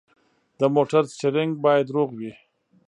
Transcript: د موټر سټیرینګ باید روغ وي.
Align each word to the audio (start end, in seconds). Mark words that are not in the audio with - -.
د 0.59 0.61
موټر 0.75 1.03
سټیرینګ 1.13 1.51
باید 1.65 1.87
روغ 1.95 2.09
وي. 2.19 2.31